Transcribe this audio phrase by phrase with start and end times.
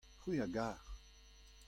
[0.19, 0.77] c'hwi a gar.